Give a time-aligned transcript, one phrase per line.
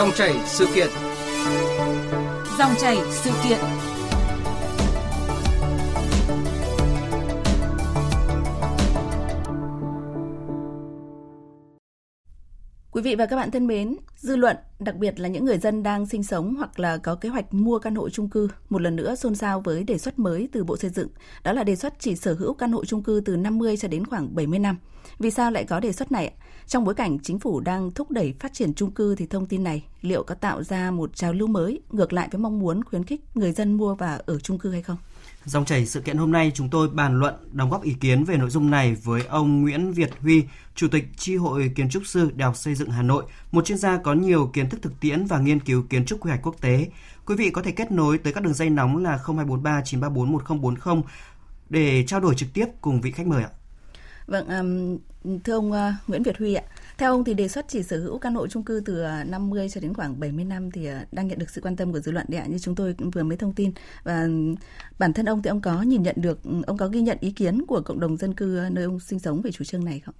[0.00, 0.88] Dòng chảy sự kiện.
[2.58, 3.58] Dòng chảy sự kiện.
[12.90, 15.82] Quý vị và các bạn thân mến, dư luận, đặc biệt là những người dân
[15.82, 18.96] đang sinh sống hoặc là có kế hoạch mua căn hộ chung cư, một lần
[18.96, 21.08] nữa xôn xao với đề xuất mới từ Bộ Xây dựng.
[21.44, 24.06] Đó là đề xuất chỉ sở hữu căn hộ chung cư từ 50 cho đến
[24.06, 24.76] khoảng 70 năm.
[25.18, 26.32] Vì sao lại có đề xuất này?
[26.70, 29.64] Trong bối cảnh chính phủ đang thúc đẩy phát triển chung cư thì thông tin
[29.64, 33.04] này liệu có tạo ra một trào lưu mới ngược lại với mong muốn khuyến
[33.04, 34.96] khích người dân mua và ở chung cư hay không?
[35.44, 38.36] Dòng chảy sự kiện hôm nay chúng tôi bàn luận đóng góp ý kiến về
[38.36, 40.44] nội dung này với ông Nguyễn Việt Huy,
[40.74, 43.78] Chủ tịch Chi hội Kiến trúc sư Đại học Xây dựng Hà Nội, một chuyên
[43.78, 46.60] gia có nhiều kiến thức thực tiễn và nghiên cứu kiến trúc quy hoạch quốc
[46.60, 46.88] tế.
[47.26, 51.02] Quý vị có thể kết nối tới các đường dây nóng là 0243 934 1040
[51.70, 53.50] để trao đổi trực tiếp cùng vị khách mời ạ.
[54.30, 54.98] Vâng, um,
[55.44, 56.62] thưa ông uh, Nguyễn Việt Huy ạ,
[56.98, 59.80] theo ông thì đề xuất chỉ sở hữu căn hộ chung cư từ 50 cho
[59.80, 62.26] đến khoảng 70 năm thì uh, đang nhận được sự quan tâm của dư luận
[62.28, 63.72] đấy ạ, như chúng tôi cũng vừa mới thông tin.
[64.04, 64.28] Và
[64.98, 67.66] bản thân ông thì ông có nhìn nhận được, ông có ghi nhận ý kiến
[67.66, 70.14] của cộng đồng dân cư nơi ông sinh sống về chủ trương này không?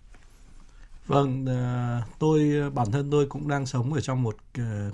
[1.07, 1.47] Vâng,
[2.19, 4.37] tôi bản thân tôi cũng đang sống ở trong một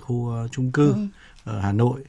[0.01, 0.99] khu chung cư ừ.
[1.43, 2.03] ở Hà Nội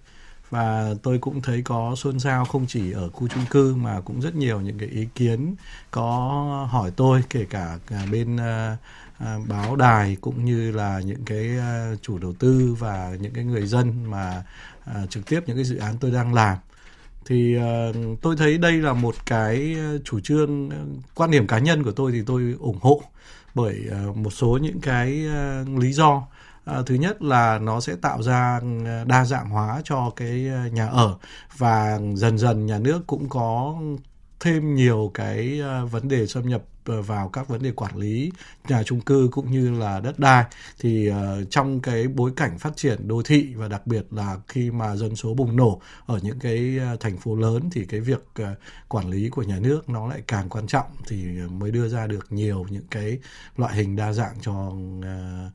[0.50, 4.20] và tôi cũng thấy có xôn xao không chỉ ở khu chung cư mà cũng
[4.20, 5.54] rất nhiều những cái ý kiến
[5.90, 11.50] có hỏi tôi kể cả, à, bên uh, báo đài cũng như là những cái
[11.58, 14.42] uh, chủ đầu tư và những cái người dân mà
[14.90, 16.58] uh, trực tiếp những cái dự án tôi đang làm.
[17.26, 20.70] Thì uh, tôi thấy đây là một cái chủ trương
[21.14, 23.02] quan điểm cá nhân của tôi thì tôi ủng hộ
[23.54, 25.26] bởi uh, một số những cái
[25.62, 26.26] uh, lý do.
[26.68, 30.66] À, thứ nhất là nó sẽ tạo ra ờ, đa dạng hóa cho cái ờ,
[30.66, 31.16] nhà ở
[31.56, 33.76] và dần dần nhà nước cũng có
[34.40, 38.32] thêm nhiều cái ờ, vấn đề xâm nhập vào các vấn đề quản lý
[38.68, 40.44] nhà chung cư cũng như là đất đai.
[40.78, 41.14] Thì uh,
[41.50, 45.16] trong cái bối cảnh phát triển đô thị và đặc biệt là khi mà dân
[45.16, 48.46] số bùng nổ ở những cái thành phố lớn thì cái việc uh,
[48.88, 50.86] quản lý của nhà nước nó lại càng quan trọng.
[51.08, 53.18] Thì mới đưa ra được nhiều những cái
[53.56, 55.52] loại hình đa dạng cho uh,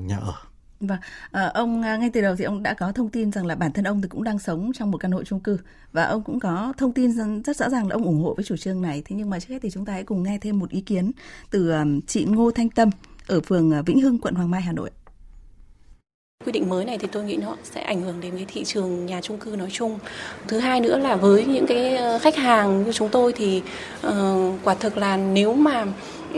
[0.00, 0.32] nhà ở.
[0.80, 0.98] Vâng,
[1.30, 3.84] à, ông ngay từ đầu thì ông đã có thông tin rằng là bản thân
[3.84, 5.58] ông thì cũng đang sống trong một căn hộ chung cư
[5.92, 7.12] và ông cũng có thông tin
[7.42, 9.02] rất rõ ràng là ông ủng hộ với chủ trương này.
[9.04, 11.12] Thế nhưng mà trước hết thì chúng ta hãy cùng nghe thêm một ý kiến
[11.50, 11.74] từ
[12.06, 12.90] chị Ngô Thanh Tâm
[13.26, 14.90] ở phường Vĩnh Hưng, quận Hoàng Mai, Hà Nội.
[16.44, 19.06] Quy định mới này thì tôi nghĩ nó sẽ ảnh hưởng đến cái thị trường
[19.06, 19.98] nhà chung cư nói chung.
[20.48, 23.62] Thứ hai nữa là với những cái khách hàng như chúng tôi thì
[24.06, 24.12] uh,
[24.64, 25.86] quả thực là nếu mà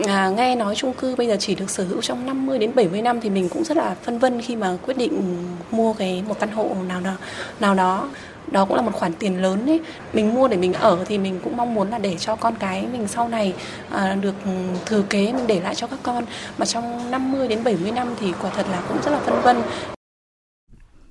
[0.06, 3.02] à, nghe nói chung cư bây giờ chỉ được sở hữu trong 50 đến 70
[3.02, 6.40] năm thì mình cũng rất là phân vân khi mà quyết định mua cái một
[6.40, 7.12] căn hộ nào đó
[7.60, 8.08] nào đó.
[8.50, 9.80] Đó cũng là một khoản tiền lớn ấy.
[10.12, 12.86] Mình mua để mình ở thì mình cũng mong muốn là để cho con cái
[12.92, 13.54] mình sau này
[13.90, 14.34] à, được
[14.86, 16.24] thừa kế mình để lại cho các con.
[16.58, 19.56] Mà trong 50 đến 70 năm thì quả thật là cũng rất là phân vân.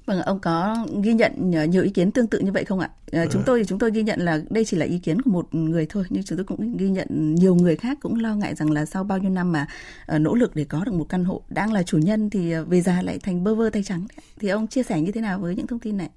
[0.07, 2.90] Vâng, ông có ghi nhận nhiều ý kiến tương tự như vậy không ạ?
[3.12, 5.31] À, chúng tôi thì chúng tôi ghi nhận là đây chỉ là ý kiến của
[5.31, 8.56] một người thôi, nhưng chúng tôi cũng ghi nhận nhiều người khác cũng lo ngại
[8.56, 9.67] rằng là sau bao nhiêu năm mà
[10.16, 12.81] uh, nỗ lực để có được một căn hộ đang là chủ nhân thì về
[12.81, 14.07] già lại thành bơ vơ tay trắng.
[14.40, 16.09] Thì ông chia sẻ như thế nào với những thông tin này?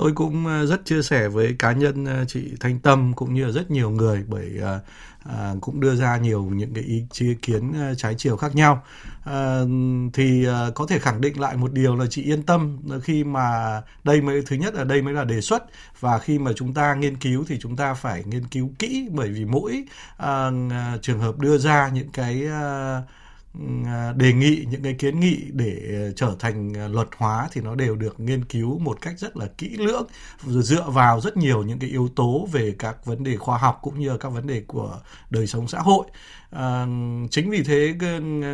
[0.00, 3.44] Tôi cũng ờ, rất chia sẻ với cá nhân ờ, chị Thanh Tâm cũng như
[3.44, 4.82] là rất nhiều người bởi uh,
[5.24, 8.82] à, cũng đưa ra nhiều những cái ý, ý kiến trái chiều khác nhau.
[9.24, 9.60] À,
[10.12, 13.80] thì à, có thể khẳng định lại một điều là chị yên tâm khi mà
[14.04, 15.64] đây mới thứ nhất là đây mới là đề xuất
[16.00, 19.28] và khi mà chúng ta nghiên cứu thì chúng ta phải nghiên cứu kỹ bởi
[19.28, 19.84] vì mỗi
[20.16, 20.50] à,
[21.02, 23.02] trường hợp đưa ra những cái À,
[23.86, 27.60] À, đề nghị những cái kiến nghị để à, trở thành à, luật hóa thì
[27.60, 30.06] nó đều được nghiên cứu một cách rất là kỹ lưỡng
[30.46, 34.00] dựa vào rất nhiều những cái yếu tố về các vấn đề khoa học cũng
[34.00, 35.00] như các vấn đề của
[35.30, 36.06] đời sống xã hội.
[36.50, 36.86] À,
[37.30, 37.94] chính vì thế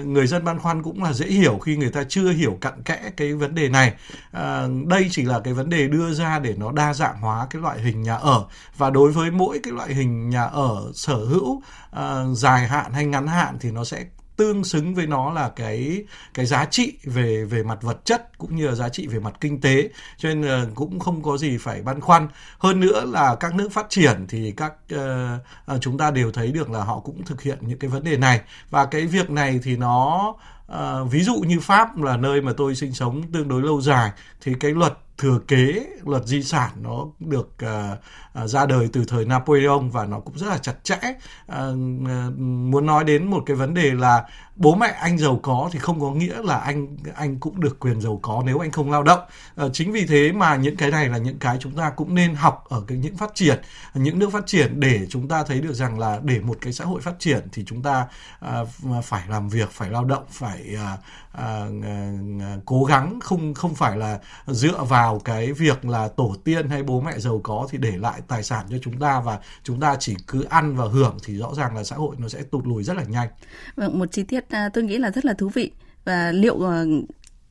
[0.07, 3.11] người dân băn khoăn cũng là dễ hiểu khi người ta chưa hiểu cặn kẽ
[3.17, 3.95] cái vấn đề này.
[4.33, 7.63] À, đây chỉ là cái vấn đề đưa ra để nó đa dạng hóa cái
[7.63, 8.45] loại hình nhà ở.
[8.77, 13.05] Và đối với mỗi cái loại hình nhà ở sở hữu à, dài hạn hay
[13.05, 14.05] ngắn hạn thì nó sẽ
[14.37, 18.57] tương xứng với nó là cái cái giá trị về về mặt vật chất cũng
[18.57, 19.89] như là giá trị về mặt kinh tế.
[20.19, 22.29] Cho nên là cũng không có gì phải băn khoăn.
[22.59, 26.71] Hơn nữa là các nước phát triển thì các uh, chúng ta đều thấy được
[26.71, 28.41] là họ cũng thực hiện những cái vấn đề này.
[28.71, 30.35] Và cái việc này thì nó
[30.73, 34.11] uh, ví dụ như pháp là nơi mà tôi sinh sống tương đối lâu dài
[34.41, 39.25] thì cái luật thừa kế luật di sản nó được uh, ra đời từ thời
[39.25, 40.99] Napoleon và nó cũng rất là chặt chẽ.
[41.03, 41.55] Uh,
[42.03, 44.25] uh, muốn nói đến một cái vấn đề là
[44.57, 48.01] bố mẹ anh giàu có thì không có nghĩa là anh anh cũng được quyền
[48.01, 49.21] giàu có nếu anh không lao động.
[49.65, 52.35] Uh, chính vì thế mà những cái này là những cái chúng ta cũng nên
[52.35, 53.61] học ở cái những phát triển,
[53.95, 56.85] những nước phát triển để chúng ta thấy được rằng là để một cái xã
[56.85, 58.07] hội phát triển thì chúng ta
[58.45, 61.01] uh, phải làm việc, phải lao động, phải uh,
[61.35, 66.83] uh, cố gắng không không phải là dựa vào cái việc là tổ tiên hay
[66.83, 69.97] bố mẹ giàu có thì để lại tài sản cho chúng ta và chúng ta
[70.01, 72.83] chỉ cứ ăn và hưởng thì rõ ràng là xã hội nó sẽ tụt lùi
[72.83, 73.29] rất là nhanh.
[73.77, 75.71] Vâng, một chi tiết à, tôi nghĩ là rất là thú vị.
[76.05, 76.87] Và liệu ờ,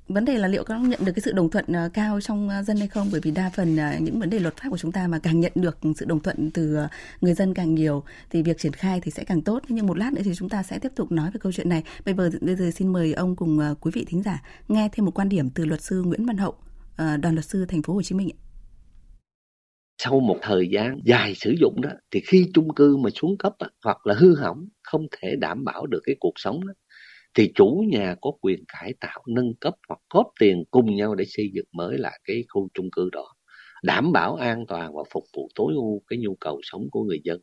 [0.07, 2.63] vấn đề là liệu có nhận được cái sự đồng thuận ờ, cao trong ờ,
[2.63, 3.09] dân hay không?
[3.11, 5.39] Bởi vì đa phần à, những vấn đề luật pháp của chúng ta mà càng
[5.39, 6.77] nhận được sự đồng thuận từ
[7.21, 9.63] người dân càng nhiều thì việc triển khai thì sẽ càng tốt.
[9.67, 11.83] Nhưng một lát nữa thì chúng ta sẽ tiếp tục nói về câu chuyện này.
[12.05, 15.11] Bây giờ bây giờ xin mời ông cùng quý vị thính giả nghe thêm một
[15.15, 16.55] quan điểm từ luật sư Nguyễn Văn Hậu.
[16.97, 18.29] Ờ, đoàn luật sư thành phố Hồ Chí Minh
[19.97, 23.53] sau một thời gian dài sử dụng đó, thì khi chung cư mà xuống cấp
[23.83, 26.73] hoặc là hư hỏng, không thể đảm bảo được cái cuộc sống đó,
[27.35, 31.25] thì chủ nhà có quyền cải tạo, nâng cấp hoặc góp tiền cùng nhau để
[31.27, 33.33] xây dựng mới lại cái khu chung cư đó,
[33.83, 37.21] đảm bảo an toàn và phục vụ tối ưu cái nhu cầu sống của người
[37.23, 37.41] dân.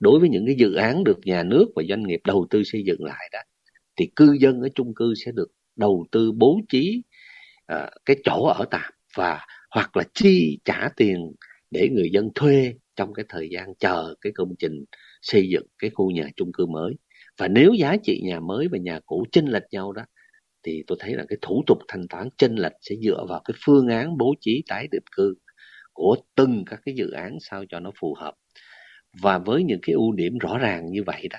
[0.00, 2.82] Đối với những cái dự án được nhà nước và doanh nghiệp đầu tư xây
[2.86, 3.38] dựng lại đó,
[3.96, 7.02] thì cư dân ở chung cư sẽ được đầu tư bố trí
[7.72, 11.32] uh, cái chỗ ở tạm và hoặc là chi trả tiền
[11.70, 14.84] để người dân thuê trong cái thời gian chờ cái công trình
[15.22, 16.92] xây dựng cái khu nhà chung cư mới.
[17.38, 20.02] Và nếu giá trị nhà mới và nhà cũ chênh lệch nhau đó
[20.62, 23.54] thì tôi thấy là cái thủ tục thanh toán chênh lệch sẽ dựa vào cái
[23.64, 25.34] phương án bố trí tái định cư
[25.92, 28.34] của từng các cái dự án sao cho nó phù hợp.
[29.22, 31.38] Và với những cái ưu điểm rõ ràng như vậy đó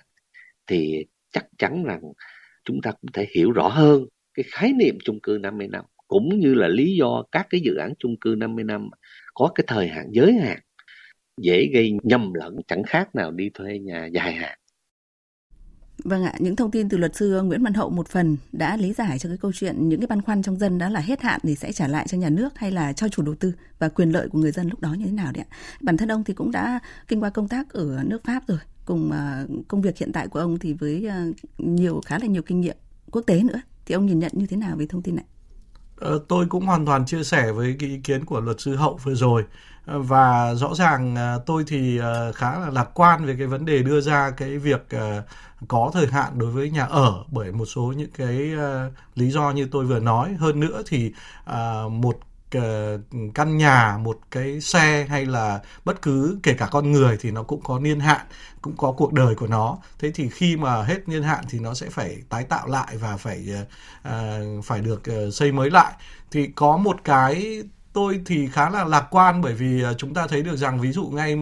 [0.67, 2.01] thì chắc chắn rằng
[2.63, 6.39] chúng ta cũng thể hiểu rõ hơn cái khái niệm chung cư 50 năm cũng
[6.39, 8.89] như là lý do các cái dự án chung cư 50 năm
[9.33, 10.59] có cái thời hạn giới hạn
[11.41, 14.57] dễ gây nhầm lẫn chẳng khác nào đi thuê nhà dài hạn
[16.03, 18.93] Vâng ạ, những thông tin từ luật sư Nguyễn Văn Hậu một phần đã lý
[18.93, 21.39] giải cho cái câu chuyện những cái băn khoăn trong dân đó là hết hạn
[21.43, 24.11] thì sẽ trả lại cho nhà nước hay là cho chủ đầu tư và quyền
[24.11, 25.55] lợi của người dân lúc đó như thế nào đấy ạ.
[25.81, 29.11] Bản thân ông thì cũng đã kinh qua công tác ở nước Pháp rồi, cùng
[29.11, 31.25] ờ, công việc hiện tại của ông thì với ờ,
[31.57, 32.77] nhiều khá là nhiều kinh nghiệm
[33.11, 33.61] quốc tế nữa.
[33.85, 35.25] Thì ông nhìn nhận như thế nào về thông tin này?
[35.95, 38.99] Ờ, tôi cũng hoàn toàn chia sẻ với cái ý kiến của luật sư Hậu
[39.03, 39.45] vừa rồi.
[39.85, 41.99] Ờ, và rõ ràng ờ, tôi thì
[42.35, 44.87] khá là lạc quan về cái vấn đề đưa ra cái việc
[45.67, 48.51] có thời hạn đối với nhà ở bởi một số những cái
[49.15, 50.33] lý do như tôi vừa nói.
[50.39, 51.13] Hơn nữa thì
[51.89, 52.19] một
[52.55, 52.99] Ờ,
[53.33, 57.43] căn nhà, một cái xe hay là bất cứ kể cả con người thì nó
[57.43, 58.25] cũng có niên hạn,
[58.61, 59.77] cũng có cuộc đời của nó.
[59.99, 63.17] Thế thì khi mà hết niên hạn thì nó sẽ phải tái tạo lại và
[63.17, 63.65] phải ờ,
[64.03, 65.03] ờ, phải được
[65.33, 65.93] xây mới lại.
[66.31, 67.63] Thì có một cái
[67.93, 71.05] tôi thì khá là lạc quan bởi vì chúng ta thấy được rằng ví dụ
[71.05, 71.35] ngay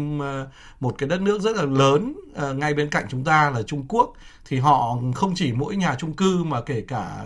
[0.79, 2.15] một cái đất nước rất là lớn
[2.55, 4.13] ngay bên cạnh chúng ta là Trung Quốc,
[4.45, 7.25] thì họ không chỉ mỗi nhà chung cư mà kể cả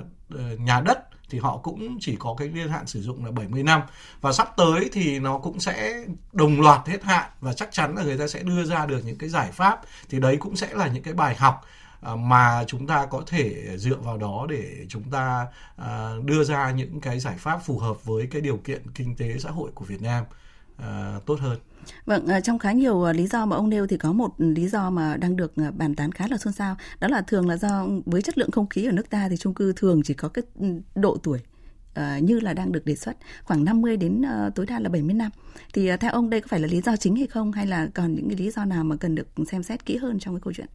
[0.59, 3.81] nhà đất thì họ cũng chỉ có cái niên hạn sử dụng là 70 năm.
[4.21, 8.03] Và sắp tới thì nó cũng sẽ đồng loạt hết hạn và chắc chắn là
[8.03, 9.81] người ta sẽ đưa ra được những cái giải pháp.
[10.09, 11.65] Thì đấy cũng sẽ là những cái bài học
[12.01, 15.47] à, mà chúng ta có thể dựa vào đó để chúng ta
[15.77, 19.37] à, đưa ra những cái giải pháp phù hợp với cái điều kiện kinh tế
[19.37, 20.23] xã hội của Việt Nam
[20.77, 21.59] à, tốt hơn.
[22.05, 24.67] Vâng, ờ, trong khá nhiều ờ, lý do mà ông nêu thì có một lý
[24.67, 26.75] do mà đang được bàn tán khá là xôn xao.
[26.99, 29.53] Đó là thường là do với chất lượng không khí ở nước ta thì chung
[29.53, 31.39] cư thường chỉ có cái ừ, độ tuổi
[31.99, 35.13] uh, như là đang được đề xuất khoảng 50 đến uh, tối đa là 70
[35.13, 35.31] năm.
[35.73, 37.87] Thì uh, theo ông đây có phải là lý do chính hay không hay là
[37.93, 40.41] còn những cái lý do nào mà cần được xem xét kỹ hơn trong cái
[40.43, 40.67] câu chuyện?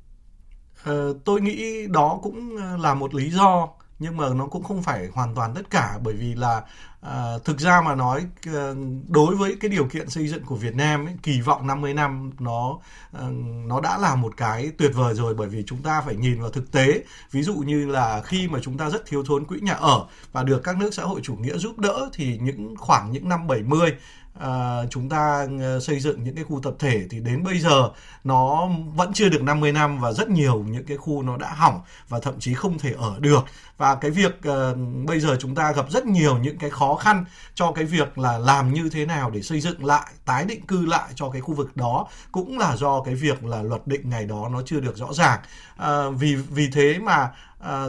[0.90, 5.08] Uh, tôi nghĩ đó cũng là một lý do nhưng mà nó cũng không phải
[5.12, 6.62] hoàn toàn tất cả bởi vì là
[7.00, 8.76] à, thực ra mà nói ờ,
[9.08, 12.30] đối với cái điều kiện xây dựng của Việt Nam ấy, kỳ vọng 50 năm
[12.38, 12.78] nó
[13.12, 13.22] à,
[13.66, 16.50] nó đã là một cái tuyệt vời rồi bởi vì chúng ta phải nhìn vào
[16.50, 17.04] thực tế.
[17.30, 20.42] Ví dụ như là khi mà chúng ta rất thiếu thốn quỹ nhà ở và
[20.42, 23.92] được các nước xã hội chủ nghĩa giúp đỡ thì những khoảng những năm 70
[24.38, 27.90] à, chúng ta ờ, xây dựng những cái khu tập thể thì đến bây giờ
[28.24, 31.80] nó vẫn chưa được 50 năm và rất nhiều những cái khu nó đã hỏng
[32.08, 33.44] và thậm chí không thể ở được.
[33.76, 34.72] Và cái việc à,
[35.06, 37.24] bây giờ chúng ta gặp rất nhiều những cái khó khăn
[37.54, 40.86] cho cái việc là làm như thế nào để xây dựng lại tái định cư
[40.86, 44.26] lại cho cái khu vực đó cũng là do cái việc là luật định ngày
[44.26, 45.40] đó nó chưa được rõ ràng.
[45.76, 47.84] À, vì vì thế mà à,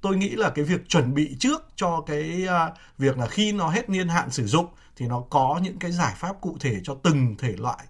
[0.00, 3.68] tôi nghĩ là cái việc chuẩn bị trước cho cái à, việc là khi nó
[3.68, 4.66] hết niên hạn sử dụng
[4.96, 7.84] thì nó có những cái giải pháp cụ thể cho từng thể loại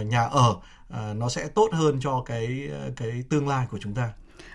[0.00, 3.94] uh, nhà ở uh, nó sẽ tốt hơn cho cái cái tương lai của chúng
[3.94, 4.12] ta.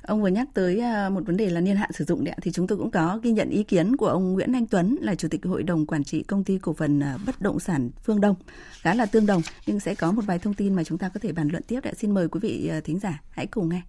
[0.07, 0.81] Ông vừa nhắc tới
[1.11, 3.31] một vấn đề là niên hạn sử dụng đấy thì chúng tôi cũng có ghi
[3.31, 6.23] nhận ý kiến của ông Nguyễn Anh Tuấn là chủ tịch hội đồng quản trị
[6.23, 8.35] công ty cổ phần bất động sản Phương Đông
[8.81, 11.19] khá là tương đồng nhưng sẽ có một vài thông tin mà chúng ta có
[11.23, 11.93] thể bàn luận tiếp đấy.
[11.97, 13.81] Xin mời quý vị thính giả hãy cùng nghe.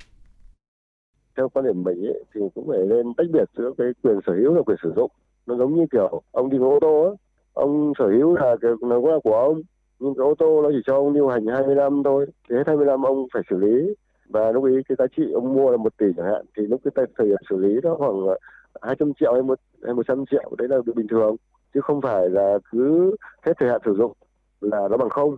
[1.37, 4.33] Theo quan điểm mình ấy, thì cũng phải nên tách biệt giữa cái quyền sở
[4.33, 5.11] hữu và quyền sử dụng.
[5.47, 7.11] Nó giống như kiểu ông đi ô tô á,
[7.54, 9.62] ông sở hữu là cái nó cũng là của ông,
[9.99, 12.26] nhưng cái ô tô nó chỉ cho ông lưu hành 20 năm thôi.
[12.49, 13.94] Thì hết 20 năm ông phải xử lý.
[14.28, 16.80] Và lúc ấy cái giá trị ông mua là một tỷ chẳng hạn, thì lúc
[16.84, 18.37] cái thời điểm xử lý đó khoảng ờ,
[18.82, 21.37] 200 triệu hay một, hay 100 triệu, đấy là được bình thường.
[21.75, 24.12] Chứ không phải là cứ hết thời hạn sử dụng
[24.61, 25.37] là nó bằng không.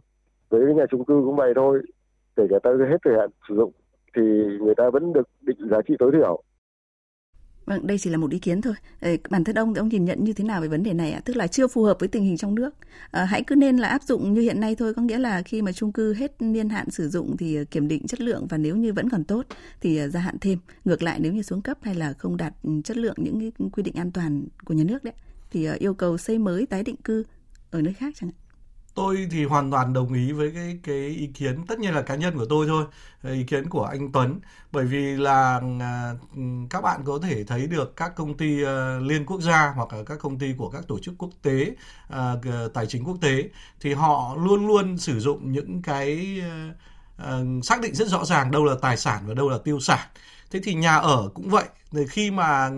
[0.48, 1.82] Với nhà chung cư cũng vậy thôi.
[2.36, 3.72] Kể cả tới hết thời hạn sử dụng,
[4.16, 4.22] thì
[4.60, 6.42] người ta vẫn được định giá trị tối thiểu.
[7.66, 8.74] Vâng, đây chỉ là một ý kiến thôi.
[9.30, 11.20] Bản thân ông thì ông nhìn nhận như thế nào về vấn đề này ạ?
[11.24, 12.74] Tức là chưa phù hợp với tình hình trong nước.
[13.10, 15.62] À, hãy cứ nên là áp dụng như hiện nay thôi, có nghĩa là khi
[15.62, 18.58] mà chung cư hết niên hạn sử dụng thì à, kiểm định chất lượng và
[18.58, 19.46] nếu như vẫn còn tốt
[19.80, 20.58] thì à, gia hạn thêm.
[20.84, 22.54] Ngược lại nếu như xuống cấp hay là không đạt
[22.84, 25.14] chất lượng những cái quy định an toàn của nhà nước đấy
[25.50, 27.24] thì à, yêu cầu xây mới tái định cư
[27.70, 28.38] ở nơi khác chẳng hạn
[28.96, 32.14] tôi thì hoàn toàn đồng ý với cái cái ý kiến, tất nhiên là cá
[32.14, 32.84] nhân của tôi thôi
[33.22, 34.40] ờ, ý kiến của anh Tuấn.
[34.72, 36.14] Bởi vì là à,
[36.70, 40.04] các bạn có thể thấy được các công ty ờ, liên quốc gia hoặc là
[40.04, 41.76] các công ty của các tổ chức quốc tế
[42.08, 42.40] ờ,
[42.74, 43.48] tài chính quốc tế,
[43.80, 46.40] thì họ luôn luôn sử dụng những cái
[47.62, 50.08] xác định rất rõ ràng đâu là tài sản và đâu là tiêu sản.
[50.50, 51.64] Thế thì nhà ở cũng vậy.
[52.08, 52.70] Khi mà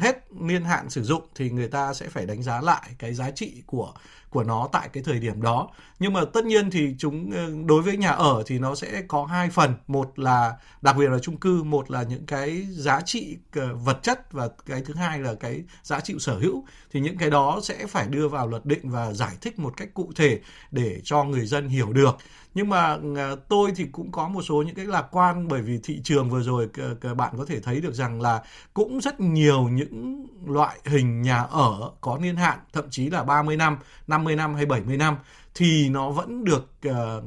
[0.00, 3.30] hết niên hạn sử dụng thì người ta sẽ phải đánh giá lại cái giá
[3.30, 3.92] trị của
[4.30, 5.68] của nó tại cái thời điểm đó.
[5.98, 9.24] Nhưng mà tất nhiên thì chúng ờ, đối với nhà ở thì nó sẽ có
[9.24, 9.74] hai phần.
[9.86, 13.98] Một là đặc biệt là chung cư một là những cái giá trị ờ, vật
[14.02, 16.64] chất và cái thứ hai là cái giá trị sở hữu.
[16.92, 19.88] Thì những cái đó sẽ phải đưa vào luật định và giải thích một cách
[19.94, 20.40] cụ thể
[20.70, 22.16] để cho người dân hiểu được.
[22.54, 25.80] Nhưng mà ờ, tôi thì cũng có một số những cái lạc quan bởi vì
[25.82, 26.68] thị trường vừa rồi
[27.16, 28.42] bạn có thể thấy được rằng là
[28.74, 33.56] cũng rất nhiều những loại hình nhà ở có niên hạn thậm chí là 30
[33.56, 35.16] năm, 50 năm hay 70 năm
[35.54, 37.24] thì nó vẫn được uh,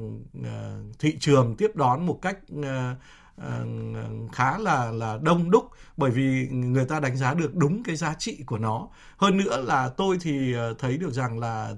[1.00, 2.66] thị trường tiếp đón một cách uh,
[3.40, 7.96] uh, khá là là đông đúc bởi vì người ta đánh giá được đúng cái
[7.96, 8.88] giá trị của nó
[9.18, 11.74] hơn nữa là tôi thì thấy được rằng là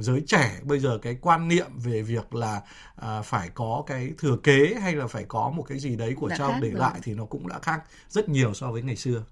[0.00, 2.62] giới trẻ bây giờ cái quan niệm về việc là
[3.00, 6.30] uh, phải có cái thừa kế hay là phải có một cái gì đấy của
[6.38, 6.80] cha để rồi.
[6.80, 9.22] lại thì nó cũng đã khác rất nhiều so với ngày xưa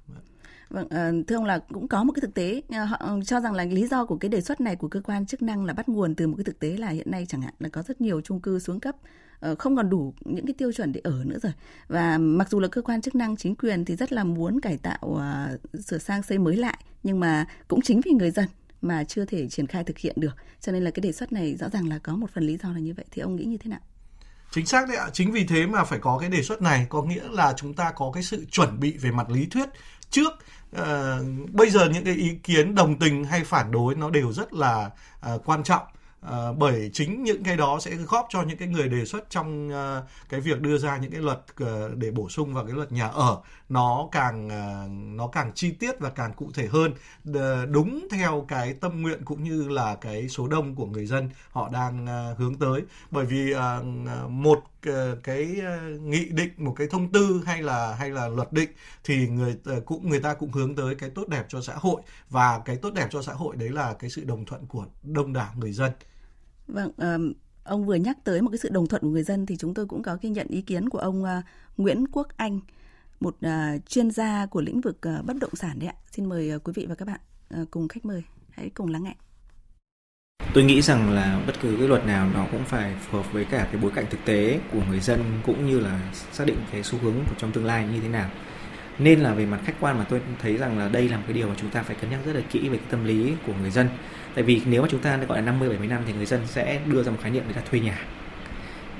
[0.75, 3.41] Vâng, ờ, thưa ông là cũng có một cái thực tế ờ, họ ờ, cho
[3.41, 5.73] rằng là lý do của cái đề xuất này của cơ quan chức năng là
[5.73, 8.01] bắt nguồn từ một cái thực tế là hiện nay chẳng hạn là có rất
[8.01, 8.97] nhiều chung cư xuống cấp
[9.59, 11.53] không còn đủ những cái tiêu chuẩn để ở nữa rồi.
[11.89, 14.79] Và mặc dù là cơ quan chức năng chính quyền thì rất là muốn cải
[14.79, 15.21] tạo
[15.85, 18.47] sửa sang xây mới lại nhưng mà cũng chính vì người dân
[18.83, 20.37] mà chưa thể triển khai thực hiện được.
[20.61, 22.73] Cho nên là cái đề xuất này rõ ràng là có một phần lý do
[22.73, 23.07] là như vậy.
[23.11, 23.81] Thì ông nghĩ như thế nào?
[24.51, 27.03] Chính xác đấy ạ, chính vì thế mà phải có cái đề xuất này, có
[27.03, 29.69] nghĩa là chúng ta có cái sự chuẩn bị về mặt lý thuyết
[30.11, 30.33] trước
[30.75, 31.19] à,
[31.53, 34.91] bây giờ những cái ý kiến đồng tình hay phản đối nó đều rất là
[35.21, 35.83] à, quan trọng.
[36.31, 39.69] À, bởi chính những cái đó sẽ góp cho những cái người đề xuất trong
[39.69, 42.93] uh, cái việc đưa ra những cái luật uh, để bổ sung vào cái luật
[42.93, 43.39] nhà ở
[43.69, 46.93] nó càng uh, nó càng chi tiết và càng cụ thể hơn.
[47.31, 51.31] Uh, đúng theo cái tâm nguyện cũng như là cái số đông của người dân
[51.51, 52.83] họ đang uh, hướng tới.
[53.11, 54.65] Bởi vì uh, một
[55.23, 55.61] cái
[56.01, 58.71] nghị định một cái thông tư hay là hay là luật định
[59.05, 62.03] thì người cũng người ta cũng hướng tới cái tốt đẹp cho xã hội.
[62.31, 65.33] Và cái tốt đẹp cho xã hội đấy là cái sự đồng thuận của đông
[65.33, 65.93] đảo người dân.
[66.69, 66.91] Vâng,
[67.65, 69.87] ông vừa nhắc tới một cái sự đồng thuận của người dân thì chúng tôi
[69.87, 71.43] cũng có ghi nhận ý kiến của ông ờ,
[71.77, 72.61] Nguyễn Quốc Anh,
[73.21, 75.95] một ờ, chuyên gia của lĩnh vực ờ, bất động sản đấy ạ.
[76.11, 77.21] Xin mời quý vị và các bạn
[77.71, 79.15] cùng khách mời hãy cùng lắng nghe.
[80.55, 83.45] Tôi nghĩ rằng là bất cứ cái luật nào nó cũng phải phù hợp với
[83.45, 86.83] cả cái bối cảnh thực tế của người dân cũng như là xác định cái
[86.83, 88.31] xu hướng của trong tương lai như thế nào
[88.99, 91.35] nên là về mặt khách quan mà tôi thấy rằng là đây là một cái
[91.35, 93.53] điều mà chúng ta phải cân nhắc rất là kỹ về cái tâm lý của
[93.61, 93.89] người dân.
[94.35, 96.81] Tại vì nếu mà chúng ta gọi là 50 70 năm thì người dân sẽ
[96.87, 97.99] đưa ra một khái niệm người ta thuê nhà.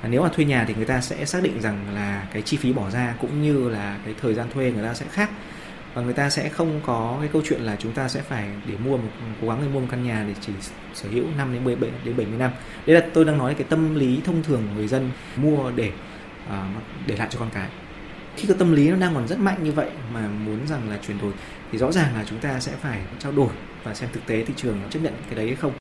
[0.03, 2.57] Và nếu mà thuê nhà thì người ta sẽ xác định rằng là cái chi
[2.57, 5.31] phí bỏ ra cũng như là cái thời gian thuê người ta sẽ khác.
[5.95, 8.75] Và người ta sẽ không có cái câu chuyện là chúng ta sẽ phải để
[8.85, 9.09] mua một
[9.41, 10.53] cố gắng để mua một căn nhà để chỉ
[10.95, 12.51] sở hữu 5 đến 10 đến 70 năm.
[12.87, 15.93] Đây là tôi đang nói cái tâm lý thông thường của người dân mua để
[16.47, 16.53] uh,
[17.07, 17.69] để lại cho con cái
[18.37, 20.99] khi cái tâm lý nó đang còn rất mạnh như vậy mà muốn rằng là
[21.07, 21.33] chuyển đổi
[21.73, 23.51] thì rõ ràng là chúng ta sẽ phải trao đổi
[23.83, 25.73] và xem thực tế thị trường chấp nhận cái đấy hay không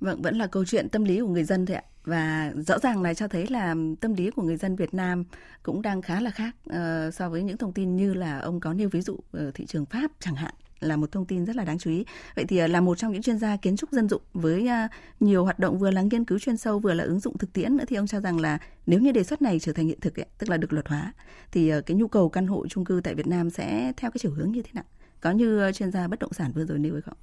[0.00, 1.82] Vâng, vẫn là câu chuyện tâm lý của người dân thôi ạ.
[2.04, 5.24] Và rõ ràng là cho thấy là tâm lý của người dân Việt Nam
[5.62, 8.72] cũng đang khá là khác uh, so với những thông tin như là ông có
[8.72, 11.64] nêu ví dụ ở thị trường Pháp chẳng hạn là một thông tin rất là
[11.64, 12.04] đáng chú ý.
[12.36, 14.88] Vậy thì à, là một trong những chuyên gia kiến trúc dân dụng với à,
[15.20, 17.76] nhiều hoạt động vừa là nghiên cứu chuyên sâu vừa là ứng dụng thực tiễn
[17.76, 20.20] nữa thì ông cho rằng là nếu như đề xuất này trở thành hiện thực
[20.20, 21.12] ấy, tức là được luật hóa
[21.52, 24.18] thì à, cái nhu cầu căn hộ chung cư tại Việt Nam sẽ theo cái
[24.18, 24.84] chiều hướng như thế nào?
[25.20, 27.14] Có như chuyên gia bất động sản vừa rồi nêu hay không?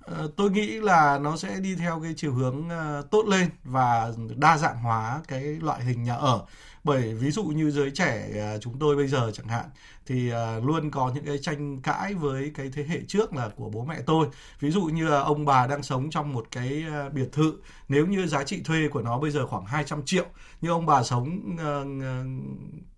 [0.00, 2.68] Ờ, tôi nghĩ là nó sẽ đi theo cái chiều hướng
[3.10, 6.46] tốt lên và đa dạng hóa cái loại hình nhà ở
[6.86, 9.64] bởi ví dụ như giới trẻ à, chúng tôi bây giờ chẳng hạn,
[10.06, 13.70] thì à, luôn có những cái tranh cãi với cái thế hệ trước là của
[13.70, 14.26] bố mẹ tôi.
[14.60, 17.52] Ví dụ như à, ông bà đang sống trong một cái biệt thự.
[17.88, 20.24] Nếu như giá trị thuê của nó bây giờ khoảng 200 triệu,
[20.60, 21.56] nhưng ông bà sống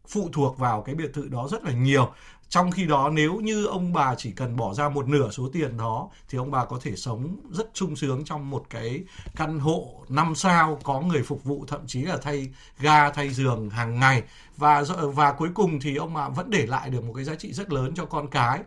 [0.08, 2.12] phụ thuộc vào cái biệt thự đó rất là nhiều
[2.48, 5.76] trong khi đó, nếu như ông bà chỉ cần bỏ ra một nửa số tiền
[5.76, 9.04] đó, thì ông bà có thể sống rất sung sướng trong một cái
[9.36, 12.48] căn hộ năm sao, có người phục vụ, thậm chí là thay
[12.80, 14.22] ga, thay giường hàng ngày.
[14.56, 17.52] Và và cuối cùng thì ông bà vẫn để lại được một cái giá trị
[17.52, 18.60] rất lớn cho con cái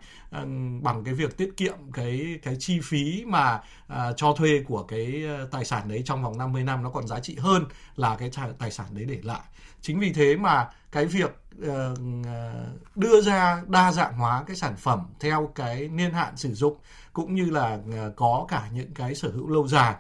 [0.82, 3.62] bằng cái việc tiết kiệm cái cái chi phí mà
[3.94, 7.08] uh, cho thuê của cái ờ, tài sản đấy trong vòng 50 năm nó còn
[7.08, 9.42] giá trị hơn là cái tài sản đấy để lại.
[9.82, 11.96] Chính vì thế mà cái việc ờ,
[12.26, 16.78] ờ, đưa ra đa dạng hóa cái sản phẩm theo cái niên hạn sử dụng
[17.14, 17.78] cũng như là
[18.16, 19.96] có cả những cái sở hữu lâu dài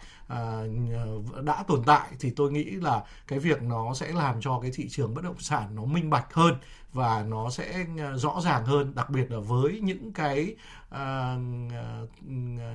[1.43, 4.89] đã tồn tại thì tôi nghĩ là cái việc nó sẽ làm cho cái thị
[4.89, 6.55] trường bất động sản nó minh bạch hơn
[6.93, 10.55] và nó sẽ ờ, rõ ràng hơn đặc biệt là với những cái
[10.89, 10.97] uh,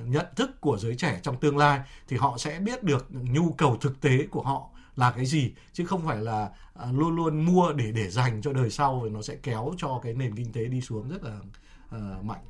[0.05, 3.77] nhận thức của giới trẻ trong tương lai thì họ sẽ biết được nhu cầu
[3.81, 6.49] thực tế của họ là cái gì chứ không phải là
[6.91, 10.13] luôn luôn mua để để dành cho đời sau và nó sẽ kéo cho cái
[10.13, 11.39] nền kinh tế đi xuống rất là
[11.95, 12.41] uh, mạnh.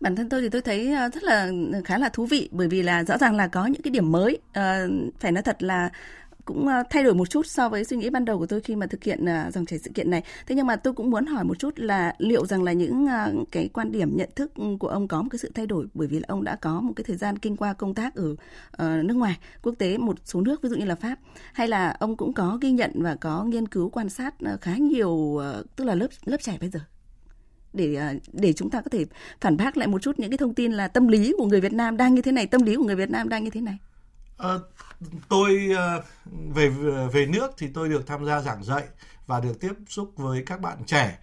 [0.00, 2.82] Bản thân tôi thì tôi thấy rất là ừ, khá là thú vị bởi vì
[2.82, 4.38] là rõ ràng là có những cái điểm mới.
[4.52, 4.86] À,
[5.20, 5.90] phải nói thật là
[6.44, 8.76] cũng ờ, thay đổi một chút so với suy nghĩ ban đầu của tôi khi
[8.76, 10.22] mà thực hiện ờ, dòng chảy sự kiện này.
[10.46, 13.32] Thế nhưng mà tôi cũng muốn hỏi một chút là liệu rằng là những ờ,
[13.50, 16.18] cái quan điểm nhận thức của ông có một cái sự thay đổi bởi vì
[16.18, 18.14] là ông đã có một cái thời gian kinh qua công tác
[18.70, 21.18] ở nước ngoài, quốc tế một số nước ví dụ như là Pháp
[21.52, 25.40] hay là ông cũng có ghi nhận và có nghiên cứu quan sát khá nhiều
[25.76, 26.80] tức là lớp lớp trẻ bây giờ
[27.72, 27.98] để
[28.32, 29.04] để chúng ta có thể
[29.40, 31.72] phản bác lại một chút những cái thông tin là tâm lý của người Việt
[31.72, 33.78] Nam đang như thế này, tâm lý của người Việt Nam đang như thế này.
[34.42, 34.60] Ờ,
[35.28, 36.02] tôi ờ,
[36.54, 38.84] về ờ, về nước thì tôi được tham gia giảng dạy
[39.26, 41.18] và được tiếp xúc với các bạn trẻ.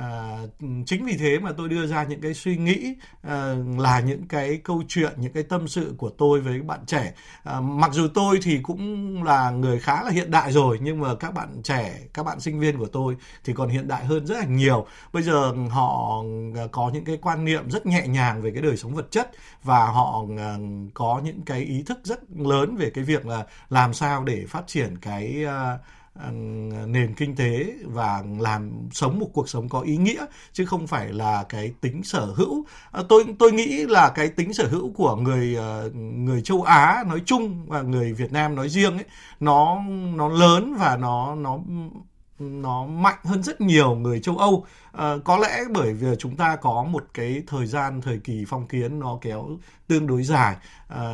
[0.00, 0.38] À,
[0.86, 4.60] chính vì thế mà tôi đưa ra những cái suy nghĩ à, là những cái
[4.64, 7.14] câu chuyện những cái tâm sự của tôi với bạn trẻ.
[7.44, 11.14] À, mặc dù tôi thì cũng là người khá là hiện đại rồi nhưng mà
[11.14, 14.38] các bạn trẻ các bạn sinh viên của tôi thì còn hiện đại hơn rất
[14.38, 14.86] là nhiều.
[15.12, 16.22] Bây giờ họ
[16.56, 19.30] à, có những cái quan niệm rất nhẹ nhàng về cái đời sống vật chất
[19.62, 20.56] và họ à,
[20.94, 24.66] có những cái ý thức rất lớn về cái việc là làm sao để phát
[24.66, 25.80] triển cái uh,
[26.86, 31.12] nền kinh tế và làm sống một cuộc sống có ý nghĩa chứ không phải
[31.12, 32.64] là cái tính sở hữu.
[32.92, 37.04] À, tôi tôi nghĩ là cái tính sở hữu của người ờ, người châu Á
[37.06, 39.04] nói chung và người Việt Nam nói riêng ấy
[39.40, 39.82] nó
[40.14, 41.58] nó lớn và nó nó
[42.38, 44.66] nó mạnh hơn rất nhiều người châu Âu.
[44.92, 48.66] À, có lẽ bởi vì chúng ta có một cái thời gian thời kỳ phong
[48.66, 49.48] kiến nó kéo
[49.86, 50.56] tương đối dài
[50.88, 51.12] à,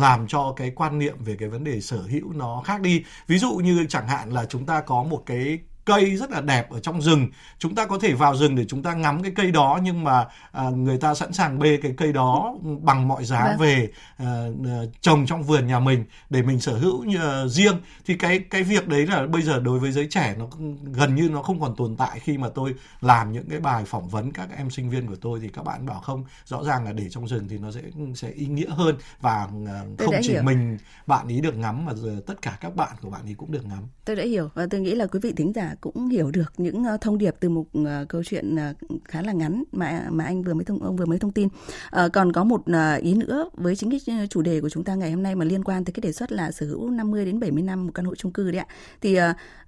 [0.00, 3.04] làm cho cái quan niệm về cái vấn đề sở hữu nó khác đi.
[3.26, 6.70] Ví dụ như chẳng hạn là chúng ta có một cái cây rất là đẹp
[6.70, 9.50] ở trong rừng chúng ta có thể vào rừng để chúng ta ngắm cái cây
[9.50, 13.46] đó nhưng mà à, người ta sẵn sàng bê cái cây đó bằng mọi giá
[13.46, 13.58] vâng.
[13.58, 14.26] về à,
[14.64, 18.62] à, trồng trong vườn nhà mình để mình sở hữu uh, riêng thì cái cái
[18.62, 20.48] việc đấy là bây giờ đối với giới trẻ nó
[20.92, 24.08] gần như nó không còn tồn tại khi mà tôi làm những cái bài phỏng
[24.08, 26.92] vấn các em sinh viên của tôi thì các bạn bảo không rõ ràng là
[26.92, 27.80] để trong rừng thì nó sẽ
[28.14, 30.42] sẽ ý nghĩa hơn và uh, không chỉ hiểu.
[30.42, 31.92] mình bạn ý được ngắm mà
[32.26, 34.80] tất cả các bạn của bạn ý cũng được ngắm tôi đã hiểu và tôi
[34.80, 37.64] nghĩ là quý vị thính giả cũng hiểu được những ờ, thông điệp từ một
[37.86, 41.06] ờ, câu chuyện ờ, khá là ngắn mà mà anh vừa mới thông ông vừa
[41.06, 41.48] mới thông tin.
[41.90, 42.62] À, còn có một
[43.02, 45.64] ý nữa với chính cái chủ đề của chúng ta ngày hôm nay mà liên
[45.64, 48.14] quan tới cái đề xuất là sở hữu 50 đến 70 năm một căn hộ
[48.14, 48.66] chung cư đấy ạ.
[49.00, 49.18] Thì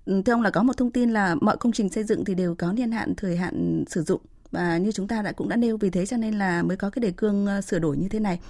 [0.07, 2.55] thưa ông là có một thông tin là mọi công trình xây dựng thì đều
[2.55, 5.77] có niên hạn thời hạn sử dụng và như chúng ta đã cũng đã nêu
[5.77, 8.40] vì thế cho nên là mới có cái đề cương sửa đổi như thế này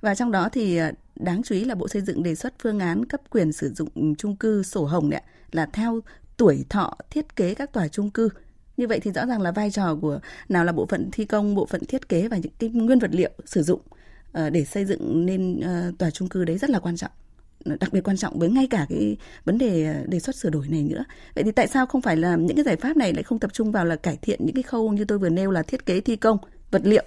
[0.00, 0.80] và trong đó thì
[1.16, 4.14] đáng chú ý là bộ xây dựng đề xuất phương án cấp quyền sử dụng
[4.18, 5.22] chung cư sổ hồng đấy
[5.52, 6.00] là theo
[6.36, 8.28] tuổi thọ thiết kế các tòa chung cư
[8.76, 11.54] như vậy thì rõ ràng là vai trò của nào là bộ phận thi công
[11.54, 13.80] bộ phận thiết kế và những cái nguyên vật liệu sử dụng
[14.32, 17.10] ờ, để xây dựng nên ờ, tòa chung cư đấy rất là quan trọng
[17.64, 20.68] đặc biệt quan trọng với ngay cả cái vấn đề ờ, đề xuất sửa đổi
[20.68, 21.04] này nữa.
[21.34, 23.52] Vậy thì tại sao không phải là những cái giải pháp này lại không tập
[23.52, 26.00] trung vào là cải thiện những cái khâu như tôi vừa nêu là thiết kế
[26.00, 26.38] thi công,
[26.70, 27.04] vật liệu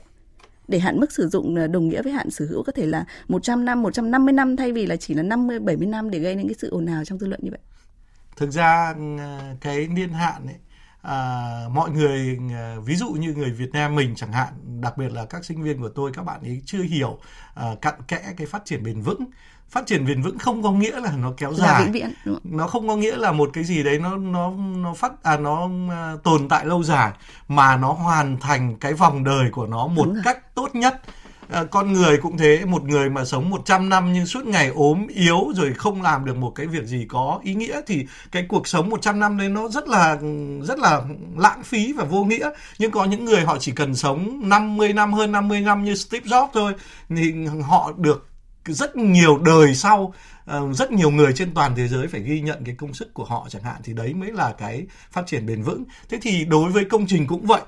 [0.67, 3.65] để hạn mức sử dụng đồng nghĩa với hạn sở hữu có thể là 100
[3.65, 6.55] năm, 150 năm thay vì là chỉ là 50 70 năm để gây nên cái
[6.59, 7.59] sự ồn ào trong dư luận như vậy
[8.37, 10.55] thực ra ờ, cái niên hạn ấy
[11.01, 15.11] à, mọi người ờ, ví dụ như người Việt Nam mình chẳng hạn đặc biệt
[15.11, 17.19] là các sinh viên của tôi các bạn ấy chưa hiểu
[17.71, 19.25] uh, cặn kẽ cái phát triển bền vững.
[19.69, 22.87] Phát triển bền vững không có nghĩa là nó kéo dài vĩnh viễn nó không
[22.87, 26.49] có nghĩa là một cái gì đấy nó nó nó phát à nó uh, tồn
[26.49, 27.11] tại lâu dài
[27.47, 31.01] mà nó hoàn thành cái vòng đời của nó một cách tốt nhất
[31.49, 35.07] À, con người cũng thế một người mà sống 100 năm nhưng suốt ngày ốm
[35.07, 38.67] yếu rồi không làm được một cái việc gì có ý nghĩa thì cái cuộc
[38.67, 40.17] sống 100 năm đấy nó rất là
[40.63, 41.01] rất là
[41.37, 42.49] lãng phí và vô nghĩa.
[42.79, 46.25] Nhưng có những người họ chỉ cần sống 50 năm hơn 50 năm như Steve
[46.25, 46.73] Jobs thôi
[47.09, 48.27] thì họ được
[48.65, 50.13] rất nhiều đời sau
[50.45, 53.25] ờ, rất nhiều người trên toàn thế giới phải ghi nhận cái công sức của
[53.25, 55.83] họ chẳng hạn thì đấy mới là cái phát triển bền vững.
[56.09, 57.61] Thế thì đối với công trình cũng vậy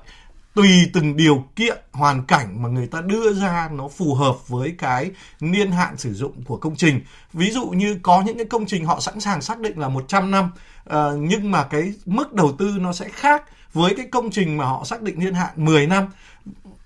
[0.54, 4.74] tùy từng điều kiện hoàn cảnh mà người ta đưa ra nó phù hợp với
[4.78, 5.10] cái
[5.40, 7.00] niên hạn sử dụng của công trình
[7.32, 10.30] ví dụ như có những cái công trình họ sẵn sàng xác định là 100
[10.30, 10.50] năm
[10.88, 14.64] uh, nhưng mà cái mức đầu tư nó sẽ khác với cái công trình mà
[14.64, 16.06] họ xác định niên hạn 10 năm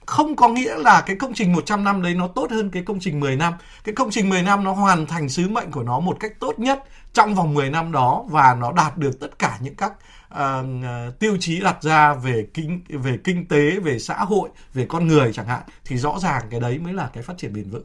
[0.07, 3.01] không có nghĩa là cái công trình 100 năm đấy nó tốt hơn cái công
[3.01, 3.53] trình 10 năm.
[3.85, 6.59] Cái công trình 10 năm nó hoàn thành sứ mệnh của nó một cách tốt
[6.59, 9.93] nhất trong vòng 10 năm đó và nó đạt được tất cả những các
[10.35, 15.07] uh, tiêu chí đặt ra về kinh về kinh tế, về xã hội, về con
[15.07, 17.85] người chẳng hạn thì rõ ràng cái đấy mới là cái phát triển bền vững.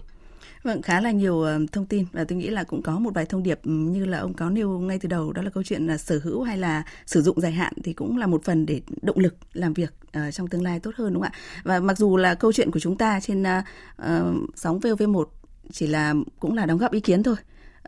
[0.64, 3.44] Vâng, khá là nhiều thông tin và tôi nghĩ là cũng có một vài thông
[3.44, 6.20] điệp như là ông có nêu ngay từ đầu đó là câu chuyện là sở
[6.24, 9.36] hữu hay là sử dụng dài hạn thì cũng là một phần để động lực
[9.54, 11.40] làm việc uh, trong tương lai tốt hơn đúng không ạ?
[11.64, 14.16] Và mặc dù là câu chuyện của chúng ta trên uh,
[14.56, 15.26] sóng VOV1
[15.72, 17.36] chỉ là cũng là đóng góp ý kiến thôi.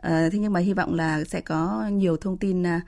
[0.06, 2.82] Uh, thế nhưng mà hy vọng là sẽ có nhiều thông tin uh,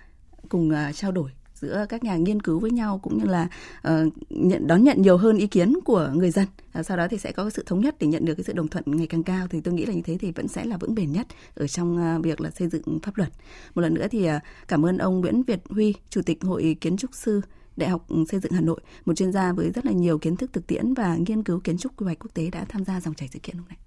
[0.48, 1.30] cùng uh, trao đổi
[1.64, 3.48] giữa các nhà nghiên cứu với nhau cũng như là
[3.88, 6.46] uh, nhận đón nhận nhiều hơn ý kiến của người dân
[6.78, 8.68] uh, sau đó thì sẽ có sự thống nhất để nhận được cái sự đồng
[8.68, 10.94] thuận ngày càng cao thì tôi nghĩ là như thế thì vẫn sẽ là vững
[10.94, 13.30] bền nhất ở trong uh, việc là xây dựng pháp luật
[13.74, 16.96] một lần nữa thì uh, cảm ơn ông Nguyễn Việt Huy chủ tịch hội kiến
[16.96, 17.40] trúc sư
[17.76, 20.52] Đại học Xây dựng Hà Nội, một chuyên gia với rất là nhiều kiến thức
[20.52, 23.14] thực tiễn và nghiên cứu kiến trúc quy hoạch quốc tế đã tham gia dòng
[23.14, 23.78] chảy sự kiện hôm nay.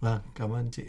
[0.00, 0.82] Vâng, cảm ơn chị.